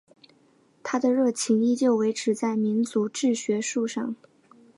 [0.81, 4.15] 他的热情依旧维持在民族志学术上。